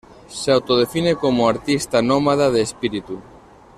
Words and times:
Se 0.29 0.51
autodefine 0.51 1.15
como 1.15 1.47
"artista 1.47 2.01
nómada 2.01 2.49
de 2.49 2.63
espíritu. 2.63 3.19